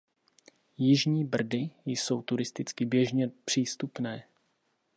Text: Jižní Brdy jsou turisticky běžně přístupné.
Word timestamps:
Jižní 0.77 1.25
Brdy 1.25 1.69
jsou 1.85 2.21
turisticky 2.21 2.85
běžně 2.85 3.27
přístupné. 3.45 4.23